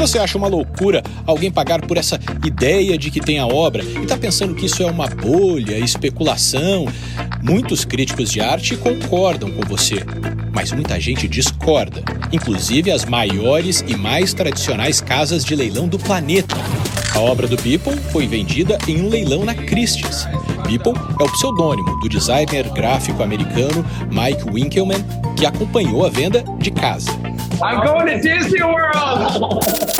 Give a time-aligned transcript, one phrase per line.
[0.00, 3.98] você acha uma loucura alguém pagar por essa ideia de que tem a obra e
[4.02, 6.86] está pensando que isso é uma bolha, especulação,
[7.42, 9.96] muitos críticos de arte concordam com você,
[10.54, 12.02] mas muita gente discorda,
[12.32, 16.56] inclusive as maiores e mais tradicionais casas de leilão do planeta.
[17.14, 20.26] A obra do Beeple foi vendida em um leilão na Christie's.
[20.66, 25.04] Beeple é o pseudônimo do designer gráfico americano Mike Winkelmann,
[25.36, 27.10] que acompanhou a venda de casa.
[27.62, 29.64] I'm going to Disney World!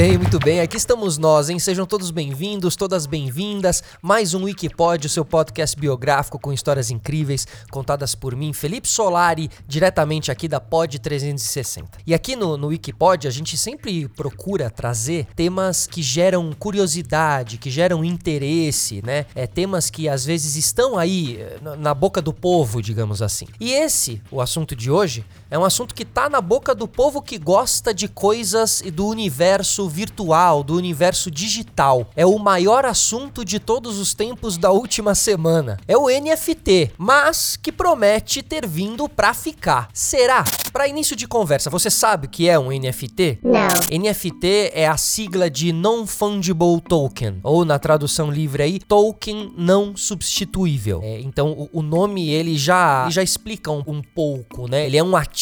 [0.00, 0.60] bem, muito bem.
[0.60, 1.58] Aqui estamos nós, hein?
[1.58, 3.82] Sejam todos bem-vindos, todas bem-vindas.
[4.00, 9.50] Mais um Wikipod, o seu podcast biográfico com histórias incríveis contadas por mim, Felipe Solari,
[9.66, 11.98] diretamente aqui da Pod 360.
[12.06, 17.68] E aqui no, no Wikipod a gente sempre procura trazer temas que geram curiosidade, que
[17.68, 19.26] geram interesse, né?
[19.34, 23.48] É, temas que às vezes estão aí eh, na boca do povo, digamos assim.
[23.58, 27.22] E esse, o assunto de hoje, é um assunto que tá na boca do povo
[27.22, 32.10] que gosta de coisas e do universo virtual, do universo digital.
[32.14, 35.78] É o maior assunto de todos os tempos da última semana.
[35.86, 39.88] É o NFT, mas que promete ter vindo pra ficar.
[39.92, 40.44] Será?
[40.72, 43.40] Para início de conversa, você sabe o que é um NFT?
[43.42, 43.98] Não.
[43.98, 51.00] NFT é a sigla de Non-Fungible Token, ou na tradução livre aí, token não substituível.
[51.02, 54.86] É, então o, o, nome ele já, ele já explica um, um pouco, né?
[54.86, 55.37] Ele é um ativo,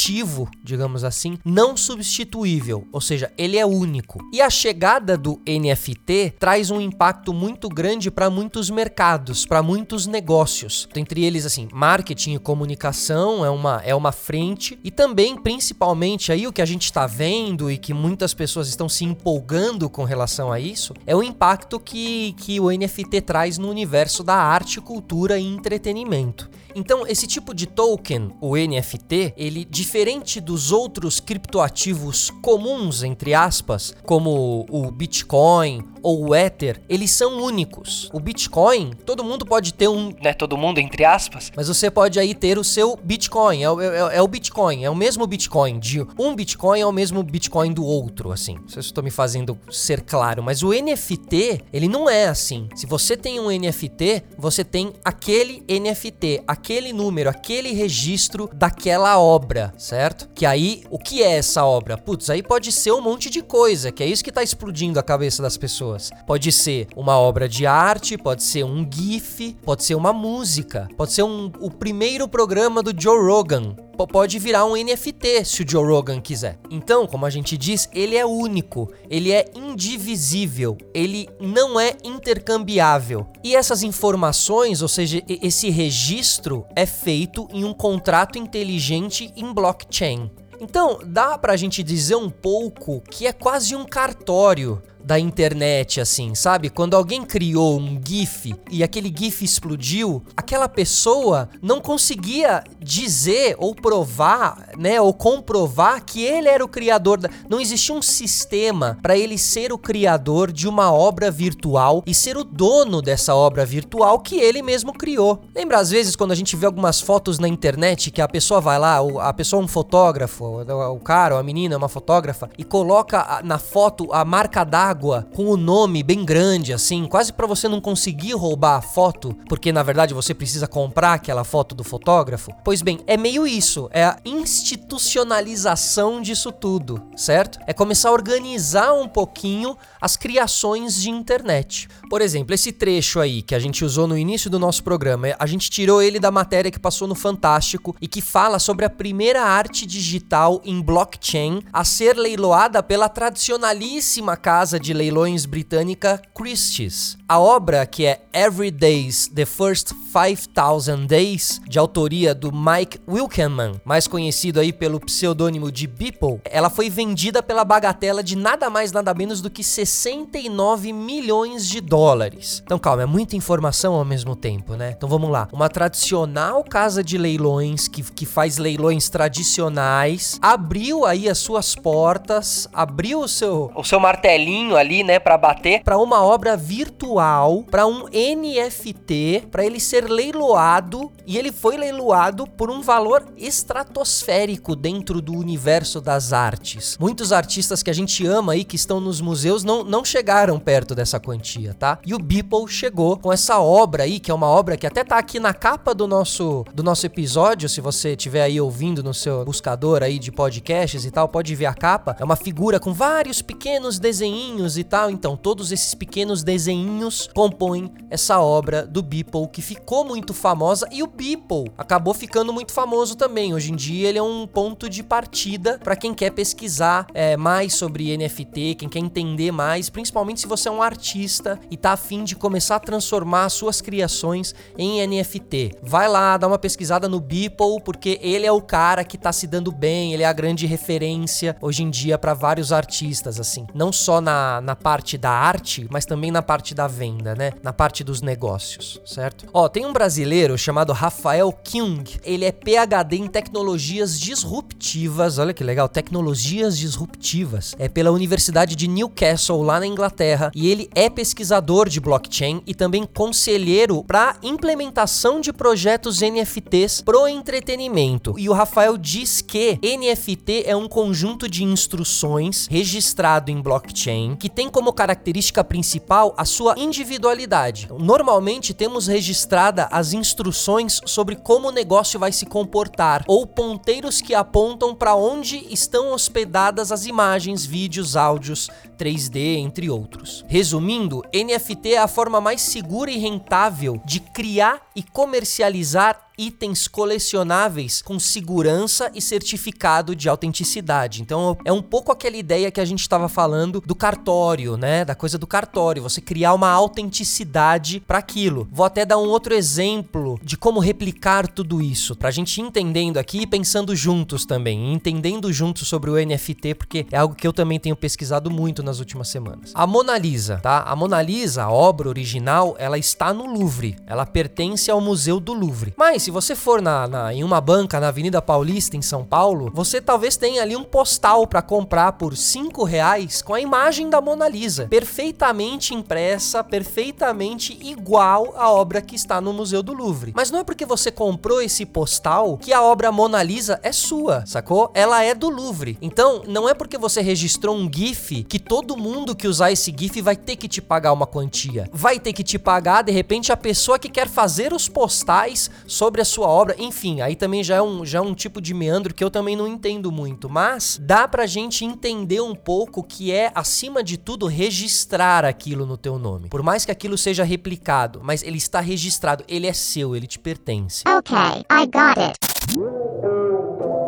[0.62, 4.20] digamos assim, não substituível, ou seja, ele é único.
[4.32, 10.06] E a chegada do NFT traz um impacto muito grande para muitos mercados, para muitos
[10.06, 10.86] negócios.
[10.94, 16.46] Entre eles, assim, marketing e comunicação é uma, é uma frente, e também, principalmente, aí
[16.46, 20.52] o que a gente está vendo e que muitas pessoas estão se empolgando com relação
[20.52, 25.38] a isso, é o impacto que, que o NFT traz no universo da arte, cultura
[25.38, 26.50] e entretenimento.
[26.74, 33.94] Então, esse tipo de token, o NFT, ele diferente dos outros criptoativos comuns, entre aspas,
[34.02, 38.08] como o Bitcoin ou o Ether, eles são únicos.
[38.12, 42.18] O Bitcoin, todo mundo pode ter um, né, todo mundo entre aspas, mas você pode
[42.18, 46.06] aí ter o seu Bitcoin, é, é, é o Bitcoin, é o mesmo Bitcoin, de
[46.18, 48.54] um Bitcoin é o mesmo Bitcoin do outro, assim.
[48.54, 52.68] Não sei se estou me fazendo ser claro, mas o NFT, ele não é assim.
[52.74, 59.74] Se você tem um NFT, você tem aquele NFT, aquele número, aquele registro daquela obra,
[59.76, 60.28] certo?
[60.34, 61.96] Que aí, o que é essa obra?
[61.96, 65.02] Putz, aí pode ser um monte de coisa, que é isso que tá explodindo a
[65.02, 66.10] cabeça das pessoas.
[66.26, 71.12] Pode ser uma obra de arte, pode ser um GIF, pode ser uma música, pode
[71.12, 75.86] ser um, o primeiro programa do Joe Rogan, pode virar um NFT se o Joe
[75.86, 76.58] Rogan quiser.
[76.68, 83.28] Então, como a gente diz, ele é único, ele é indivisível, ele não é intercambiável.
[83.44, 90.28] E essas informações, ou seja, esse registro é feito em um contrato inteligente em blockchain.
[90.60, 96.34] Então, dá pra gente dizer um pouco que é quase um cartório da internet, assim,
[96.34, 96.68] sabe?
[96.68, 103.72] Quando alguém criou um GIF e aquele GIF explodiu, aquela pessoa não conseguia dizer ou
[103.72, 107.30] provar, né, ou comprovar que ele era o criador da...
[107.48, 112.36] Não existia um sistema para ele ser o criador de uma obra virtual e ser
[112.36, 115.44] o dono dessa obra virtual que ele mesmo criou.
[115.54, 118.76] Lembra às vezes quando a gente vê algumas fotos na internet que a pessoa vai
[118.76, 120.62] lá, a pessoa é um fotógrafo,
[120.92, 124.95] o cara ou a menina é uma fotógrafa e coloca na foto a marca d'água
[124.96, 129.36] água com o nome bem grande, assim, quase para você não conseguir roubar a foto,
[129.46, 132.50] porque na verdade você precisa comprar aquela foto do fotógrafo.
[132.64, 137.58] Pois bem, é meio isso, é a institucionalização disso tudo, certo?
[137.66, 141.88] É começar a organizar um pouquinho as criações de internet.
[142.08, 145.46] Por exemplo, esse trecho aí que a gente usou no início do nosso programa, a
[145.46, 149.42] gente tirou ele da matéria que passou no Fantástico e que fala sobre a primeira
[149.42, 157.16] arte digital em blockchain a ser leiloada pela tradicionalíssima casa de leilões britânica Christie's.
[157.28, 163.80] A obra, que é Every Day's The First 5000 Days, de autoria do Mike Wilkenman,
[163.84, 168.92] mais conhecido aí pelo pseudônimo de Beeple, ela foi vendida pela bagatela de nada mais
[168.92, 172.62] nada menos do que 69 milhões de dólares.
[172.64, 174.94] Então calma, é muita informação ao mesmo tempo, né?
[174.96, 175.48] Então vamos lá.
[175.52, 182.68] Uma tradicional casa de leilões que, que faz leilões tradicionais abriu aí as suas portas,
[182.72, 187.64] abriu o seu, o seu martelinho ali, né, para bater para uma obra virtual anual
[187.70, 194.76] para um NFT, para ele ser leiloado e ele foi leiloado por um valor estratosférico
[194.76, 196.96] dentro do universo das artes.
[197.00, 200.94] Muitos artistas que a gente ama aí que estão nos museus não, não chegaram perto
[200.94, 201.98] dessa quantia, tá?
[202.04, 205.18] E o Beeple chegou com essa obra aí, que é uma obra que até tá
[205.18, 209.44] aqui na capa do nosso do nosso episódio, se você estiver aí ouvindo no seu
[209.44, 212.16] buscador aí de podcasts e tal, pode ver a capa.
[212.18, 215.10] É uma figura com vários pequenos desenhinhos e tal.
[215.10, 221.02] Então, todos esses pequenos desenhinhos compõem essa obra do Beeple que ficou muito famosa e
[221.02, 223.54] o Beeple acabou ficando muito famoso também.
[223.54, 227.74] Hoje em dia ele é um ponto de partida para quem quer pesquisar é, mais
[227.74, 232.24] sobre NFT, quem quer entender mais, principalmente se você é um artista e tá afim
[232.24, 235.76] de começar a transformar suas criações em NFT.
[235.82, 239.46] Vai lá, dá uma pesquisada no Beeple, porque ele é o cara que tá se
[239.46, 243.66] dando bem, ele é a grande referência hoje em dia para vários artistas, assim.
[243.74, 247.52] Não só na, na parte da arte, mas também na parte da venda, né?
[247.62, 249.46] Na parte dos negócios, certo?
[249.52, 252.18] Ó, tem um brasileiro chamado Rafael King.
[252.24, 255.38] Ele é PhD em tecnologias disruptivas.
[255.38, 257.74] Olha que legal, tecnologias disruptivas.
[257.78, 260.50] É pela Universidade de Newcastle, lá na Inglaterra.
[260.54, 267.28] E ele é pesquisador de blockchain e também conselheiro para implementação de projetos NFTs pro
[267.28, 268.34] entretenimento.
[268.38, 274.48] E o Rafael diz que NFT é um conjunto de instruções registrado em blockchain que
[274.48, 277.88] tem como característica principal a sua individualidade.
[277.98, 284.34] Normalmente temos registrada as instruções sobre como o negócio vai se comportar ou ponteiros que
[284.34, 288.68] apontam para onde estão hospedadas as imagens, vídeos, áudios,
[288.98, 290.44] 3D, entre outros.
[290.48, 298.02] Resumindo, NFT é a forma mais segura e rentável de criar e comercializar itens colecionáveis
[298.02, 301.22] com segurança e certificado de autenticidade.
[301.22, 305.04] Então é um pouco aquela ideia que a gente estava falando do cartório, né?
[305.04, 308.68] Da coisa do cartório, você criar uma autenticidade para aquilo.
[308.70, 313.42] Vou até dar um outro exemplo de como replicar tudo isso, pra gente entendendo aqui
[313.42, 317.78] e pensando juntos também, entendendo juntos sobre o NFT, porque é algo que eu também
[317.78, 319.70] tenho pesquisado muito nas últimas semanas.
[319.74, 320.82] A Mona Lisa, tá?
[320.82, 323.96] A Mona Lisa, a obra original, ela está no Louvre.
[324.06, 325.94] Ela pertence ao Museu do Louvre.
[325.96, 329.70] Mas se você for na, na, em uma banca na Avenida Paulista, em São Paulo,
[329.72, 334.20] você talvez tenha ali um postal para comprar por 5 reais com a imagem da
[334.20, 340.32] Mona Lisa, perfeitamente impressa, perfeitamente igual à obra que está no Museu do Louvre.
[340.34, 344.44] Mas não é porque você comprou esse postal que a obra Mona Lisa é sua,
[344.46, 344.90] sacou?
[344.94, 345.96] Ela é do Louvre.
[346.02, 350.20] Então, não é porque você registrou um GIF que todo mundo que usar esse GIF
[350.20, 351.88] vai ter que te pagar uma quantia.
[351.92, 356.15] Vai ter que te pagar, de repente, a pessoa que quer fazer os postais sobre
[356.16, 358.72] sobre a sua obra, enfim, aí também já é um, já é um tipo de
[358.72, 363.30] meandro que eu também não entendo muito, mas dá pra gente entender um pouco que
[363.30, 366.48] é, acima de tudo, registrar aquilo no teu nome.
[366.48, 370.38] Por mais que aquilo seja replicado, mas ele está registrado, ele é seu, ele te
[370.38, 371.02] pertence.
[371.06, 372.38] Ok, I got it.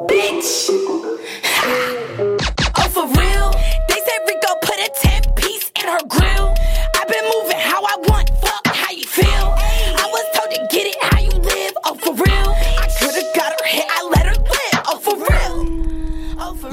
[0.08, 0.70] Bitch!
[2.78, 3.27] oh, for real?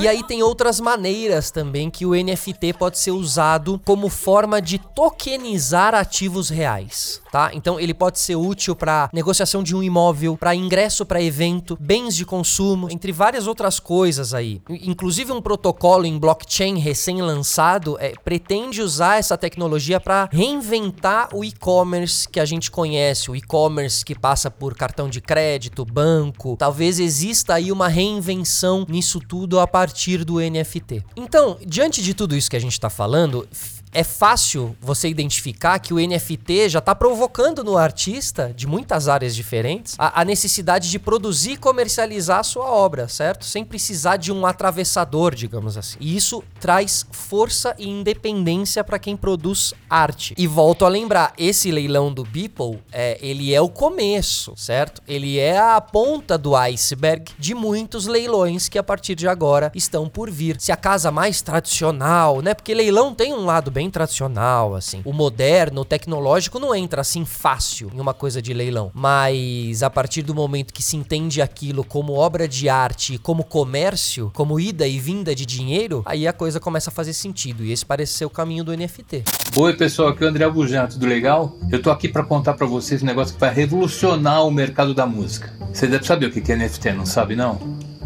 [0.05, 4.77] E aí tem outras maneiras também que o NFT pode ser usado como forma de
[4.77, 7.49] tokenizar ativos reais tá?
[7.53, 12.15] Então ele pode ser útil para negociação de um imóvel, para ingresso para evento, bens
[12.15, 14.61] de consumo, entre várias outras coisas aí.
[14.69, 22.25] Inclusive um protocolo em blockchain recém-lançado é, pretende usar essa tecnologia para reinventar o e-commerce
[22.25, 26.55] que a gente conhece, o e-commerce que passa por cartão de crédito, banco.
[26.57, 29.94] Talvez exista aí uma reinvenção nisso tudo a partir
[30.25, 31.03] do NFT.
[31.15, 33.47] Então, diante de tudo isso que a gente está falando,
[33.95, 39.35] é fácil você identificar que o NFT já está provocando no artista, de muitas áreas
[39.35, 43.45] diferentes, a, a, necessidade de produzir e comercializar a sua obra, certo?
[43.45, 45.97] Sem precisar de um atravessador, digamos assim.
[45.99, 50.33] E isso traz força e independência para quem produz arte.
[50.37, 55.01] E volto a lembrar, esse leilão do Beeple, é, ele é o começo, certo?
[55.07, 60.09] Ele é a ponta do iceberg de muitos leilões que a partir de agora estão
[60.09, 60.59] por vir.
[60.59, 62.53] Se a casa mais tradicional, né?
[62.53, 65.01] Porque leilão tem um lado bem bem tradicional, assim.
[65.05, 68.91] O moderno, o tecnológico não entra assim fácil em uma coisa de leilão.
[68.93, 74.31] Mas a partir do momento que se entende aquilo como obra de arte, como comércio,
[74.33, 77.63] como ida e vinda de dinheiro, aí a coisa começa a fazer sentido.
[77.63, 79.23] E esse parece ser o caminho do NFT.
[79.55, 81.55] Oi, pessoal, aqui é o André Bujan, tudo legal?
[81.71, 85.05] Eu tô aqui para contar para vocês um negócio que vai revolucionar o mercado da
[85.05, 85.53] música.
[85.71, 87.59] Você deve saber o que é NFT, não sabe não?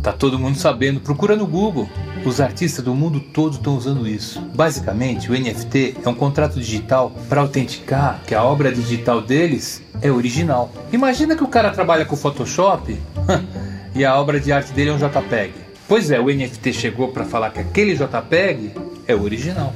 [0.03, 1.87] Tá todo mundo sabendo, procura no Google.
[2.25, 4.41] Os artistas do mundo todo estão usando isso.
[4.53, 10.11] Basicamente, o NFT é um contrato digital para autenticar que a obra digital deles é
[10.11, 10.69] original.
[10.91, 12.97] Imagina que o cara trabalha com Photoshop
[13.95, 15.53] e a obra de arte dele é um JPEG.
[15.87, 18.73] Pois é, o NFT chegou para falar que aquele JPEG
[19.07, 19.73] é original.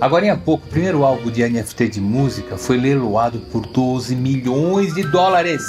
[0.00, 4.94] Agora, há pouco, o primeiro álbum de NFT de música foi leiloado por 12 milhões
[4.94, 5.62] de dólares.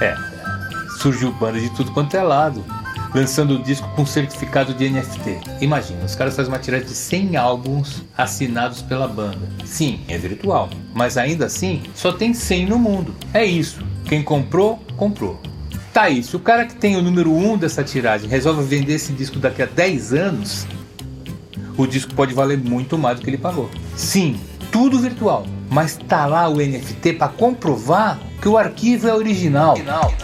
[0.00, 0.16] É,
[1.00, 2.64] surgiu banda de tudo quanto é lado
[3.14, 5.40] lançando o disco com certificado de NFT.
[5.60, 9.48] Imagina, os caras fazem uma tiragem de 100 álbuns assinados pela banda.
[9.64, 13.14] Sim, é virtual, mas ainda assim só tem 100 no mundo.
[13.32, 13.82] É isso.
[14.04, 15.40] Quem comprou, comprou.
[15.92, 19.40] Tá se o cara que tem o número 1 dessa tiragem resolve vender esse disco
[19.40, 20.66] daqui a 10 anos,
[21.76, 23.68] o disco pode valer muito mais do que ele pagou.
[23.96, 24.38] Sim,
[24.70, 29.72] tudo virtual, mas tá lá o NFT para comprovar que o arquivo é original.
[29.72, 30.14] original.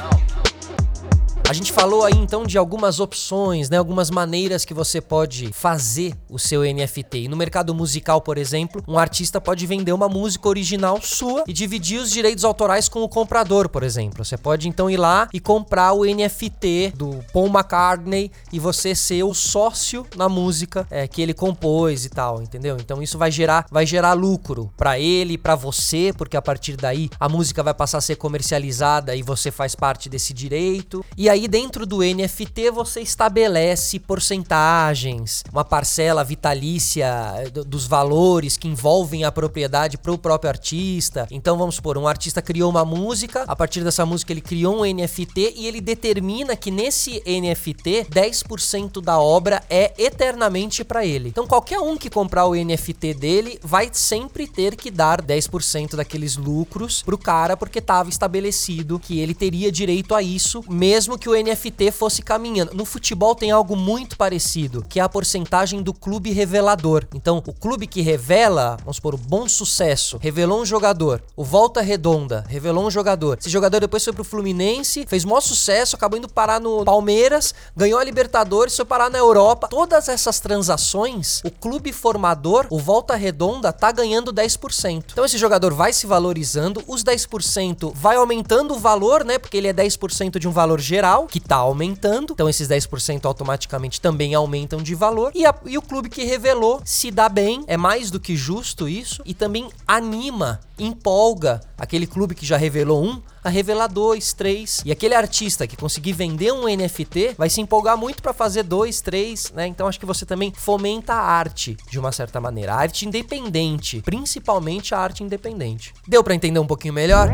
[1.48, 6.12] A gente falou aí então de algumas opções, né, algumas maneiras que você pode fazer
[6.28, 7.18] o seu NFT.
[7.18, 11.52] E no mercado musical, por exemplo, um artista pode vender uma música original sua e
[11.52, 14.24] dividir os direitos autorais com o comprador, por exemplo.
[14.24, 19.22] Você pode então ir lá e comprar o NFT do Paul McCartney e você ser
[19.22, 22.76] o sócio na música é, que ele compôs e tal, entendeu?
[22.80, 27.08] Então isso vai gerar, vai gerar lucro para ele, para você, porque a partir daí
[27.20, 31.04] a música vai passar a ser comercializada e você faz parte desse direito.
[31.16, 38.56] E aí aí dentro do NFT você estabelece porcentagens, uma parcela vitalícia eh, dos valores
[38.56, 41.28] que envolvem a propriedade para o próprio artista.
[41.30, 44.94] Então vamos supor, um artista criou uma música, a partir dessa música ele criou um
[44.94, 51.28] NFT e ele determina que nesse NFT 10% da obra é eternamente para ele.
[51.28, 56.38] Então qualquer um que comprar o NFT dele vai sempre ter que dar 10% daqueles
[56.38, 61.30] lucros pro cara porque estava estabelecido que ele teria direito a isso, mesmo que que
[61.30, 62.72] o NFT fosse caminhando.
[62.72, 67.04] No futebol tem algo muito parecido, que é a porcentagem do clube revelador.
[67.12, 71.20] Então, o clube que revela, vamos supor, o bom sucesso, revelou um jogador.
[71.34, 73.38] O Volta Redonda revelou um jogador.
[73.40, 77.98] Esse jogador depois foi pro Fluminense, fez maior sucesso, acabou indo parar no Palmeiras, ganhou
[77.98, 79.66] a Libertadores, foi parar na Europa.
[79.66, 85.06] Todas essas transações, o clube formador, o Volta Redonda, tá ganhando 10%.
[85.10, 89.40] Então esse jogador vai se valorizando, os 10% vai aumentando o valor, né?
[89.40, 92.32] Porque ele é 10% de um valor geral que está aumentando.
[92.32, 95.30] Então esses 10% automaticamente também aumentam de valor.
[95.34, 98.88] E, a, e o clube que revelou se dá bem, é mais do que justo
[98.88, 104.82] isso, e também anima, empolga aquele clube que já revelou um a revelar dois, três.
[104.84, 109.00] E aquele artista que conseguir vender um NFT vai se empolgar muito para fazer dois,
[109.00, 109.68] três, né?
[109.68, 114.02] Então acho que você também fomenta a arte de uma certa maneira, a arte independente,
[114.02, 115.94] principalmente a arte independente.
[116.08, 117.30] Deu para entender um pouquinho melhor?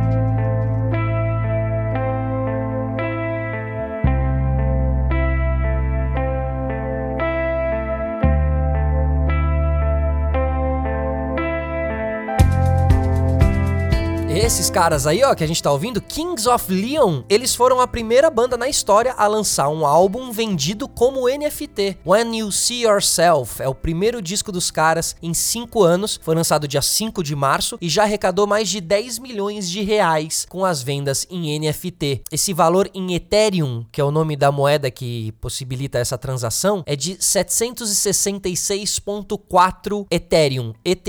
[14.43, 17.87] Esses caras aí, ó, que a gente tá ouvindo, Kings of Leon, eles foram a
[17.87, 21.99] primeira banda na história a lançar um álbum vendido como NFT.
[22.05, 26.67] When You See Yourself é o primeiro disco dos caras em 5 anos, foi lançado
[26.67, 30.83] dia 5 de março e já arrecadou mais de 10 milhões de reais com as
[30.83, 32.23] vendas em NFT.
[32.33, 36.97] Esse valor em Ethereum, que é o nome da moeda que possibilita essa transação, é
[36.97, 41.05] de 766.4 Ethereum, ETH,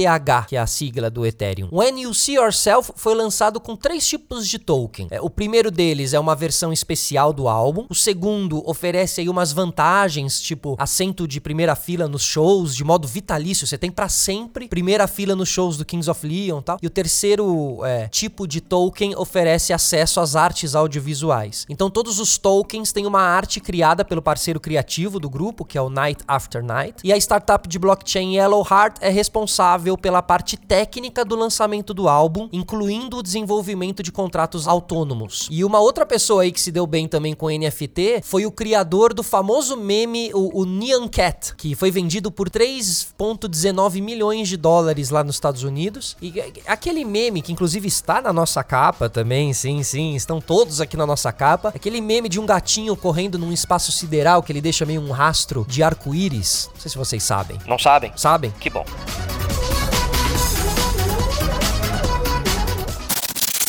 [0.47, 1.69] que é a sigla do Ethereum.
[1.71, 3.22] When You See Yourself foi lançado
[3.59, 5.07] com três tipos de token.
[5.11, 7.85] É, o primeiro deles é uma versão especial do álbum.
[7.89, 13.07] O segundo oferece aí umas vantagens, tipo assento de primeira fila nos shows, de modo
[13.07, 13.67] vitalício.
[13.67, 16.77] Você tem para sempre primeira fila nos shows do Kings of Leon e tal.
[16.81, 21.65] E o terceiro é, tipo de token oferece acesso às artes audiovisuais.
[21.69, 25.81] Então todos os tokens têm uma arte criada pelo parceiro criativo do grupo, que é
[25.81, 26.95] o Night After Night.
[27.03, 32.07] E a startup de blockchain Yellow Heart é responsável pela parte técnica do lançamento do
[32.07, 35.47] álbum, incluindo do desenvolvimento de contratos autônomos.
[35.51, 39.13] E uma outra pessoa aí que se deu bem também com NFT foi o criador
[39.13, 45.09] do famoso meme, o, o Nyan Cat, que foi vendido por 3,19 milhões de dólares
[45.09, 46.17] lá nos Estados Unidos.
[46.21, 46.33] E
[46.65, 51.05] aquele meme, que inclusive está na nossa capa também, sim, sim, estão todos aqui na
[51.05, 51.69] nossa capa.
[51.69, 55.65] Aquele meme de um gatinho correndo num espaço sideral que ele deixa meio um rastro
[55.67, 56.69] de arco-íris.
[56.73, 57.57] Não sei se vocês sabem.
[57.67, 58.11] Não sabem?
[58.15, 58.51] Sabem?
[58.59, 58.85] Que bom.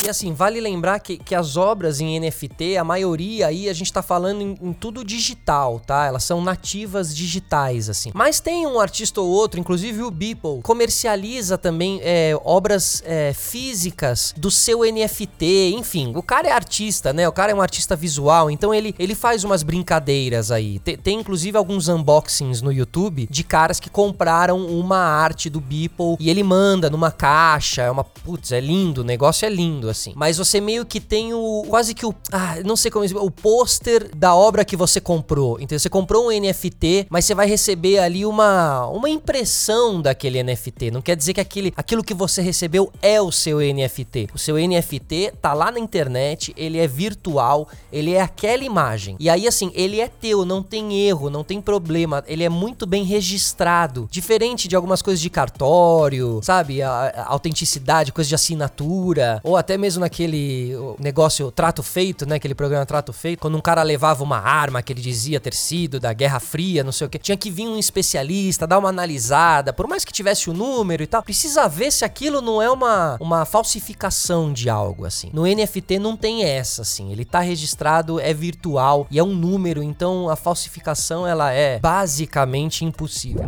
[0.04, 3.90] E assim, vale lembrar que, que as obras em NFT, a maioria aí, a gente
[3.90, 6.04] tá falando em, em tudo digital, tá?
[6.04, 8.10] Elas são nativas digitais, assim.
[8.12, 14.34] Mas tem um artista ou outro, inclusive o Beeple, comercializa também é, obras é, físicas
[14.36, 16.12] do seu NFT, enfim.
[16.14, 17.26] O cara é artista, né?
[17.26, 20.80] O cara é um artista visual, então ele, ele faz umas brincadeiras aí.
[20.80, 26.16] Tem, tem inclusive alguns unboxings no YouTube de caras que compraram uma arte do Beeple
[26.20, 27.80] e ele manda numa caixa.
[27.80, 28.04] É uma.
[28.04, 30.12] Putz, é lindo, o negócio é lindo, assim.
[30.14, 31.64] Mas você meio que tem o.
[31.68, 32.14] Quase que o.
[32.30, 33.04] Ah, não sei como.
[33.04, 35.58] O pôster da obra que você comprou.
[35.60, 40.90] Então você comprou um NFT, mas você vai receber ali uma, uma impressão daquele NFT.
[40.90, 44.28] Não quer dizer que aquele, aquilo que você recebeu é o seu NFT.
[44.34, 49.16] O seu NFT tá lá na internet, ele é virtual, ele é aquela imagem.
[49.18, 52.24] E aí, assim, ele é teu, não tem erro, não tem problema.
[52.26, 54.08] Ele é muito bem registrado.
[54.10, 56.82] Diferente de algumas coisas de cartório, sabe?
[56.82, 59.40] A, a autenticidade, coisa de assinatura.
[59.44, 62.36] Ou até mesmo naquele negócio Trato Feito, né?
[62.36, 63.40] Aquele programa Trato Feito.
[63.40, 66.92] Quando um cara levava uma arma que ele dizia ter sido da Guerra Fria, não
[66.92, 67.18] sei o que.
[67.18, 69.72] Tinha que vir um especialista, dar uma analisada.
[69.72, 73.16] Por mais que tivesse o número e tal, precisa ver se aquilo não é uma,
[73.20, 75.30] uma falsificação de algo, assim.
[75.32, 77.12] No NFT não tem essa, assim.
[77.12, 82.84] Ele tá registrado, é virtual e é um número, então a falsificação ela é basicamente
[82.84, 83.46] impossível.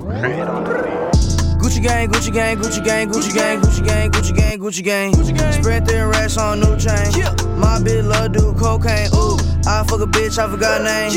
[1.67, 5.53] Gucci gang, Gucci gang, Gucci gang, Gucci gang, Gucci gang, Gucci gang, Gucci gang.
[5.53, 7.11] Spread thin racks on new chain.
[7.59, 9.11] My bitch love do cocaine.
[9.13, 11.11] Ooh, I fuck a bitch, I forgot name.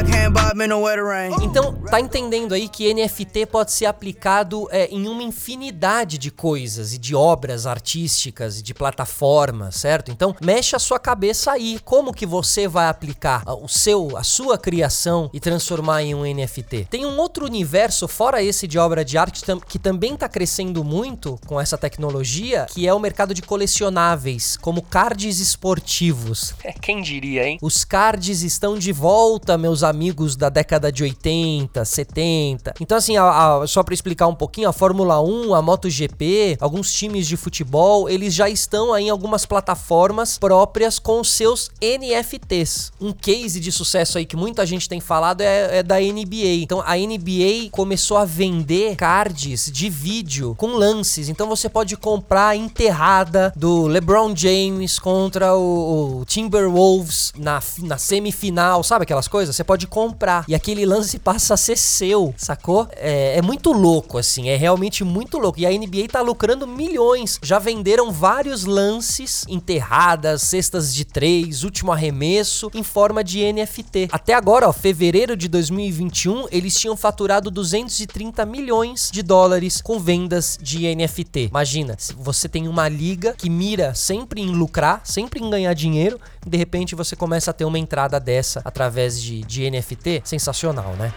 [0.00, 1.32] I can't buy me no wetter rain.
[1.42, 6.94] Então, tá entendendo aí que NFT pode ser aplicado é, em uma infinidade de coisas
[6.94, 10.10] e de obras artísticas e de plataformas, certo?
[10.10, 11.80] Então, mexe a sua cabeça aí.
[11.84, 16.86] Como que você vai aplicar o seu, a sua criação e transformar em um NFT?
[16.88, 21.38] Tem um outro universo fora esse de obra de arte que também está crescendo muito
[21.46, 26.54] com essa tecnologia, que é o mercado de colecionáveis, como cards esportivos.
[26.62, 27.58] É, quem diria, hein?
[27.62, 32.74] Os cards estão de volta, meus amigos da década de 80, 70.
[32.78, 36.92] Então, assim, a, a, só para explicar um pouquinho, a Fórmula 1, a MotoGP, alguns
[36.92, 42.92] times de futebol, eles já estão aí em algumas plataformas próprias com seus NFTs.
[43.00, 46.62] Um case de sucesso aí que muita gente tem falado é, é da NBA.
[46.62, 51.28] Então, a NBA começou a vender cards de vídeo com lances.
[51.28, 58.82] Então você pode comprar enterrada do LeBron James contra o, o Timberwolves na, na semifinal,
[58.82, 59.54] sabe aquelas coisas?
[59.54, 62.88] Você pode comprar e aquele lance passa a ser seu, sacou?
[62.96, 65.60] É, é muito louco, assim, é realmente muito louco.
[65.60, 67.38] E a NBA tá lucrando milhões.
[67.42, 74.08] Já venderam vários lances, enterradas, cestas de três, último arremesso, em forma de NFT.
[74.12, 80.58] Até agora, ó, fevereiro de 2021, eles tinham faturado 230 milhões de dólares com vendas
[80.60, 81.48] de NFT.
[81.50, 86.56] Imagina, você tem uma liga que mira sempre em lucrar, sempre em ganhar dinheiro, de
[86.56, 91.12] repente você começa a ter uma entrada dessa através de, de NFT, sensacional, né?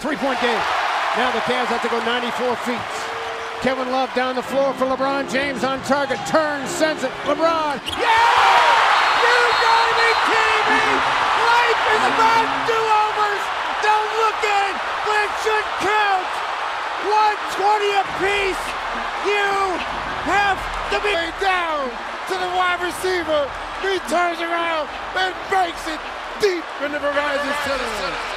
[0.00, 0.62] Three-point game.
[1.16, 2.78] Now the Cavs have to go 94 feet.
[3.62, 6.18] Kevin Love down the floor for LeBron James on target.
[6.26, 7.10] Turns, sends it.
[7.24, 7.80] LeBron.
[7.96, 8.76] Yeah!
[9.24, 10.86] You gotta be kidding me!
[11.40, 13.42] Life is about do-overs!
[13.82, 14.76] Don't look at it,
[15.08, 16.45] but it should count!
[17.06, 18.64] 120 apiece!
[19.26, 19.54] You
[20.26, 20.58] have
[20.90, 21.86] to be down
[22.30, 23.46] to the wide receiver.
[23.82, 26.00] He turns around and breaks it
[26.40, 28.35] deep in the Verizon Center.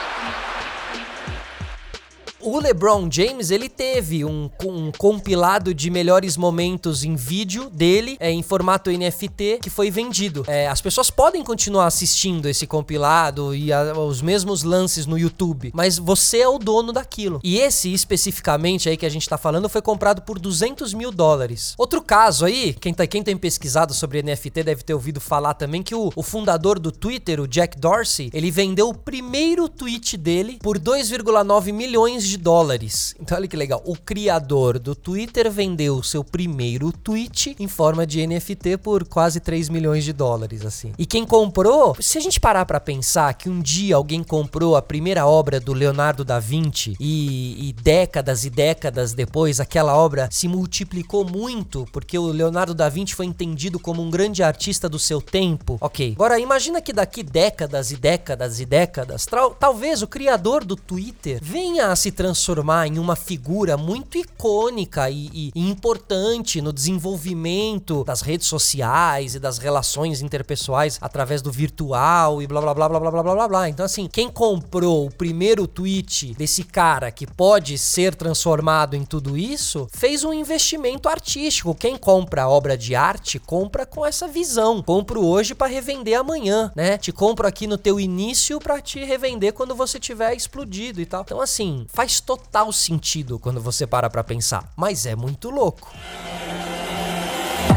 [2.42, 8.32] O LeBron James, ele teve um, um, compilado de melhores momentos em vídeo dele, é,
[8.32, 10.46] em formato NFT, que foi vendido.
[10.48, 15.72] É, as pessoas podem continuar assistindo esse compilado e a, os mesmos lances no YouTube,
[15.74, 17.42] mas você é o dono daquilo.
[17.44, 21.74] E esse, especificamente aí que a gente tá falando, foi comprado por 200 mil dólares.
[21.78, 25.84] Outro caso aí, quem, tá, quem tem pesquisado sobre NFT deve ter ouvido falar também
[25.84, 30.58] que o, o fundador do Twitter, o Jack Dorsey, ele vendeu o primeiro tweet dele
[30.62, 33.16] por 2,9 milhões de dólares.
[33.20, 33.82] Então olha que legal.
[33.86, 39.70] O criador do Twitter vendeu seu primeiro tweet em forma de NFT por quase 3
[39.70, 40.94] milhões de dólares, assim.
[40.98, 44.82] E quem comprou, se a gente parar para pensar que um dia alguém comprou a
[44.82, 50.48] primeira obra do Leonardo da Vinci e, e décadas e décadas depois aquela obra se
[50.48, 55.22] multiplicou muito porque o Leonardo da Vinci foi entendido como um grande artista do seu
[55.22, 55.78] tempo.
[55.82, 56.14] Ok.
[56.16, 59.28] Agora imagina que daqui décadas e décadas e décadas,
[59.60, 65.30] talvez o criador do Twitter venha a se transformar em uma figura muito icônica e,
[65.34, 72.48] e importante no desenvolvimento das redes sociais e das relações interpessoais através do virtual e
[72.48, 73.70] blá blá blá blá blá blá blá blá.
[73.70, 79.38] Então, assim, quem comprou o primeiro tweet desse cara que pode ser transformado em tudo
[79.38, 81.74] isso, fez um investimento artístico.
[81.74, 84.84] Quem compra obra de arte, compra com essa visão.
[84.84, 86.98] Compro hoje para revender amanhã, né?
[86.98, 91.22] Te compro aqui no teu início para te revender quando você tiver explodido e tal.
[91.22, 94.72] Então, assim, faz total sentido quando você para pra pensar.
[94.76, 95.92] Mas é muito louco.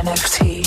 [0.03, 0.63] NFT.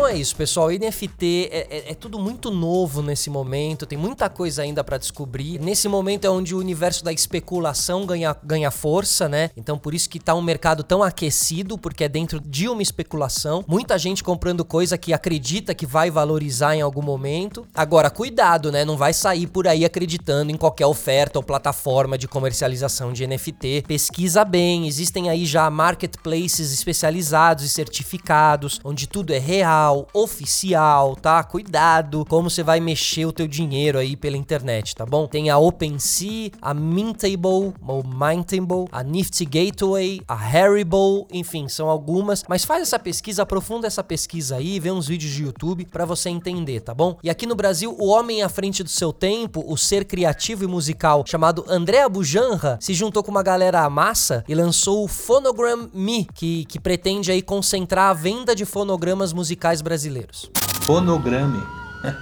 [0.00, 0.70] Então é isso, pessoal.
[0.70, 5.60] NFT é, é, é, tudo muito novo nesse momento, tem muita coisa ainda para descobrir.
[5.60, 9.50] Nesse momento é onde o universo da especulação ganha, ganha força, né?
[9.54, 13.62] Então por isso que tá um mercado tão aquecido, porque é dentro de uma especulação.
[13.68, 17.66] Muita gente comprando coisa que acredita que vai valorizar em algum momento.
[17.74, 18.86] Agora, cuidado, né?
[18.86, 23.84] Não vai sair por aí acreditando em qualquer oferta ou plataforma de comercialização de NFT.
[23.86, 31.42] Pesquisa bem, existem aí já marketplaces especializados e certificados, onde tudo é real oficial, tá?
[31.42, 35.26] Cuidado como você vai mexer o teu dinheiro aí pela internet, tá bom?
[35.26, 42.44] Tem a OpenSea, a Mintable, ou Mintable, a Nifty Gateway, a Haribo, enfim, são algumas.
[42.48, 46.28] Mas faz essa pesquisa, aprofunda essa pesquisa aí, vê uns vídeos de YouTube para você
[46.28, 47.18] entender, tá bom?
[47.22, 50.66] E aqui no Brasil, o homem à frente do seu tempo, o ser criativo e
[50.66, 56.26] musical chamado André Abujanra, se juntou com uma galera massa e lançou o Phonogram Me,
[56.34, 60.50] que, que pretende aí concentrar a venda de fonogramas musicais musicais brasileiros.
[60.82, 61.62] Fonograme.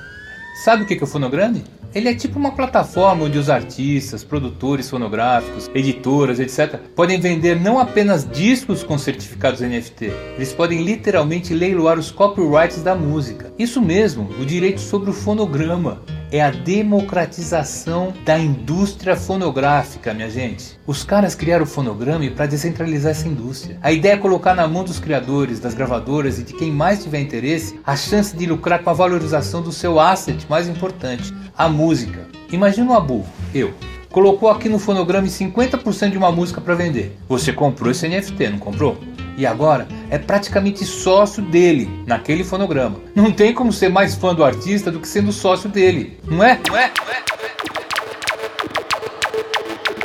[0.65, 1.65] Sabe o que é o fonograme?
[1.95, 7.79] Ele é tipo uma plataforma onde os artistas, produtores fonográficos, editoras, etc., podem vender não
[7.79, 13.53] apenas discos com certificados NFT, eles podem literalmente leiloar os copyrights da música.
[13.59, 20.79] Isso mesmo, o direito sobre o fonograma é a democratização da indústria fonográfica, minha gente.
[20.87, 23.79] Os caras criaram o fonograma para descentralizar essa indústria.
[23.83, 27.21] A ideia é colocar na mão dos criadores, das gravadoras e de quem mais tiver
[27.21, 32.27] interesse a chance de lucrar com a valorização do seu asset mais importante, a música.
[32.51, 33.73] Imagina o Abu, eu,
[34.11, 37.17] colocou aqui no fonograma 50% de uma música para vender.
[37.29, 38.99] Você comprou esse NFT, não comprou?
[39.39, 43.01] E agora é praticamente sócio dele naquele fonograma.
[43.15, 46.61] Não tem como ser mais fã do artista do que sendo sócio dele, não é?
[46.69, 46.91] Não é?
[46.99, 47.38] Não é?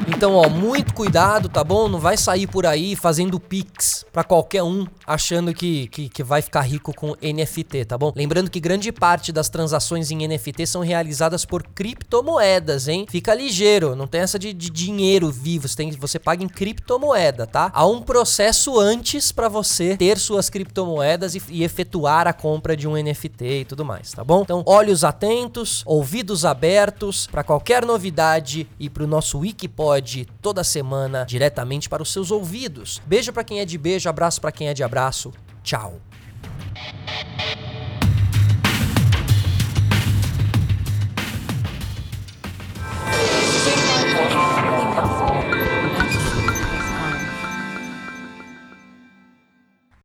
[0.07, 1.87] Então, ó, muito cuidado, tá bom?
[1.87, 6.41] Não vai sair por aí fazendo pix para qualquer um achando que, que, que, vai
[6.41, 8.11] ficar rico com NFT, tá bom?
[8.15, 13.05] Lembrando que grande parte das transações em NFT são realizadas por criptomoedas, hein?
[13.09, 17.47] Fica ligeiro, não tem essa de, de dinheiro vivo, você, tem, você paga em criptomoeda,
[17.47, 17.71] tá?
[17.73, 22.87] Há um processo antes para você ter suas criptomoedas e, e efetuar a compra de
[22.87, 24.41] um NFT e tudo mais, tá bom?
[24.41, 29.92] Então, olhos atentos, ouvidos abertos para qualquer novidade e pro nosso Wikipod
[30.41, 33.01] toda semana diretamente para os seus ouvidos.
[33.05, 35.31] Beijo para quem é de beijo, abraço para quem é de abraço.
[35.63, 35.99] Tchau.